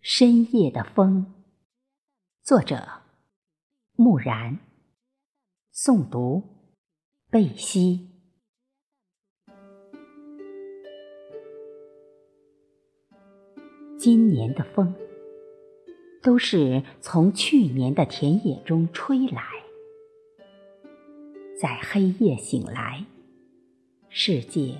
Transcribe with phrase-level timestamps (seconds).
[0.00, 1.26] 深夜的风，
[2.42, 3.02] 作者：
[3.96, 4.58] 木然，
[5.74, 6.44] 诵读：
[7.30, 8.08] 贝西。
[13.98, 14.94] 今年的风，
[16.22, 19.42] 都是从去年的田野中吹来，
[21.60, 23.04] 在黑夜醒来，
[24.08, 24.76] 世界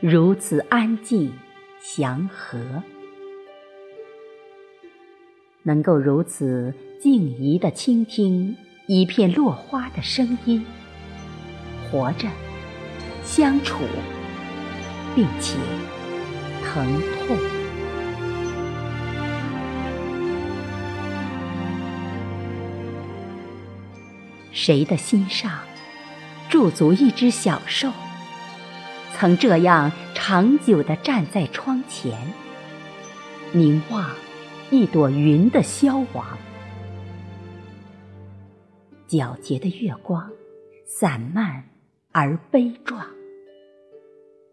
[0.00, 1.32] 如此安静
[1.80, 2.82] 祥和。
[5.64, 10.64] 能够如此静怡地倾听一片落花的声音，
[11.90, 12.28] 活着，
[13.22, 13.76] 相处，
[15.14, 15.56] 并且
[16.64, 17.36] 疼痛。
[24.50, 25.60] 谁的心上
[26.48, 27.90] 驻足一只小兽，
[29.14, 32.16] 曾这样长久地站在窗前，
[33.52, 34.10] 凝望。
[34.72, 36.38] 一朵云的消亡，
[39.06, 40.32] 皎洁的月光，
[40.86, 41.62] 散漫
[42.10, 43.06] 而悲壮。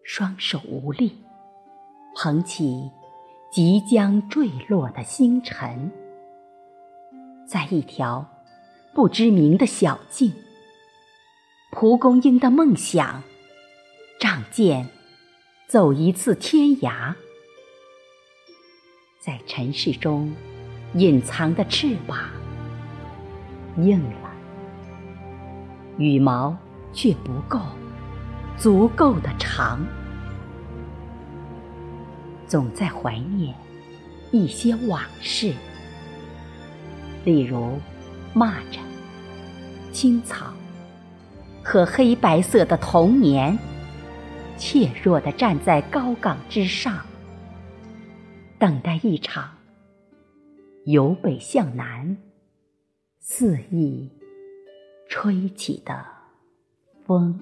[0.04, 1.16] 双手无力，
[2.18, 2.92] 捧起
[3.50, 5.90] 即将坠落的星辰，
[7.48, 8.30] 在一条
[8.94, 10.34] 不知名的小径，
[11.72, 13.24] 蒲公英的梦想，
[14.20, 14.90] 仗剑
[15.66, 17.16] 走一次天涯。
[19.20, 20.34] 在尘世中
[20.94, 22.18] 隐藏的翅膀
[23.76, 24.32] 硬了，
[25.98, 26.56] 羽毛
[26.94, 27.60] 却不够
[28.58, 29.86] 足够的长，
[32.48, 33.54] 总在怀念
[34.32, 35.54] 一些往事，
[37.26, 37.78] 例如
[38.34, 38.80] 蚂蚱、
[39.92, 40.54] 青草
[41.62, 43.60] 和黑白色的童年，
[44.58, 46.98] 怯弱地站在高岗之上。
[48.60, 49.58] 等待一场
[50.84, 52.18] 由北向南
[53.18, 54.12] 肆意
[55.08, 56.06] 吹起的
[57.06, 57.40] 风。